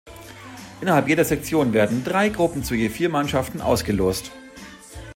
[0.81, 4.31] Innerhalb jeder Sektion werden drei Gruppen zu je vier Mannschaften ausgelost.